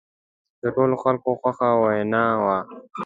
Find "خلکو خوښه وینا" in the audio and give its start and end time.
1.03-2.25